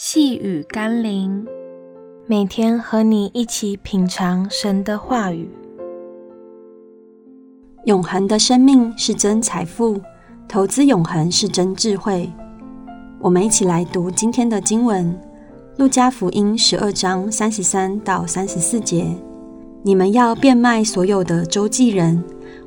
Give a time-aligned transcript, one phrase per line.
[0.00, 1.44] 细雨甘霖，
[2.28, 5.50] 每天和你一起品尝神的话语。
[7.86, 10.00] 永恒的生命是真财富，
[10.46, 12.30] 投资永恒是真智慧。
[13.18, 15.12] 我们一起来读今天的经文，
[15.78, 19.04] 《路加福音》十二章三十三到三十四节。
[19.82, 22.22] 你们要变卖所有的周济人，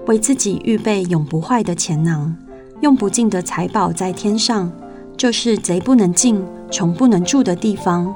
[0.06, 2.36] 为自己预备永不坏的钱囊，
[2.82, 4.70] 用不尽的财宝在天上。
[5.18, 8.16] 就是贼不能进、从不能住的地方，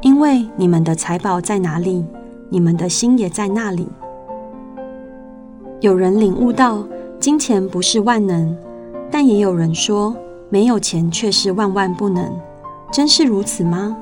[0.00, 2.04] 因为你们的财宝在哪里，
[2.50, 3.86] 你们的心也在那里。
[5.80, 6.82] 有人领悟到
[7.20, 8.56] 金钱不是万能，
[9.08, 10.16] 但也有人说
[10.48, 12.36] 没有钱却是万万不能。
[12.90, 13.96] 真是如此吗？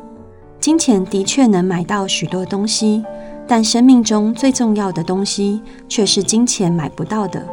[0.58, 3.04] 金钱的确能买到许多东西，
[3.46, 7.46] 但生命中最重要的东西却是金钱买不到的，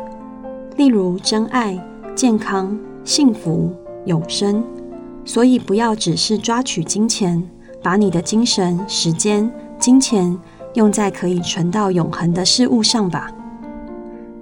[0.78, 1.78] 例如真爱、
[2.16, 3.70] 健康、幸福。
[4.06, 4.64] 永生，
[5.24, 7.42] 所以不要只是抓取金钱，
[7.84, 10.38] 把你的精神、时间、金钱
[10.74, 13.32] 用在可以存到永恒的事物上吧。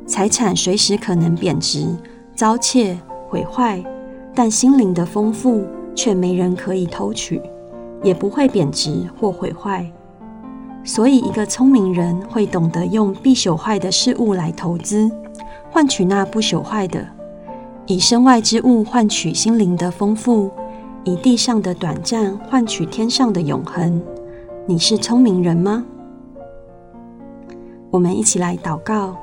[0.06, 1.86] 财产随时可能贬值、
[2.34, 3.84] 遭窃、毁坏，
[4.34, 5.64] 但心灵的丰富
[5.94, 7.42] 却没人可以偷取，
[8.02, 9.86] 也不会贬值或毁坏。
[10.84, 15.12] 所以，一个聪明人会懂得用必朽坏的事物来投资，
[15.70, 17.06] 换取那不朽坏的。
[17.86, 20.50] 以身外之物换取心灵的丰富，
[21.06, 24.02] 以地上的短暂换取天上的永恒。
[24.66, 25.86] 你是聪明人吗？
[27.90, 29.16] 我们一起来祷告：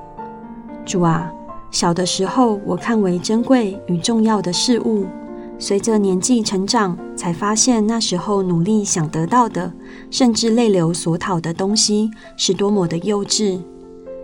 [0.85, 1.33] 主啊，
[1.71, 5.05] 小的时候我看为珍贵与重要的事物，
[5.59, 9.73] 随着年纪成长，才发现那时候努力想得到的，
[10.11, 13.61] 甚至泪流所讨的东西，是多么的幼稚。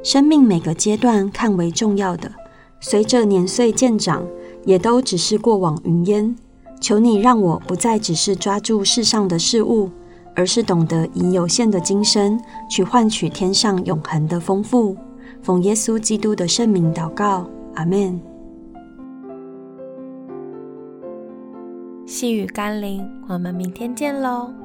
[0.03, 2.33] 生命每个阶段看为重要的。
[2.81, 4.27] 随着年岁渐长，
[4.65, 6.35] 也都只是过往云烟。
[6.83, 9.89] 求你让我不再只是抓住世上的事物，
[10.35, 14.97] 而是懂得以有限的今生去换取天上永恒的丰富。
[15.41, 18.21] 奉耶稣基督的圣名祷告，阿门。
[22.05, 24.62] 细雨甘霖，我们明天见喽。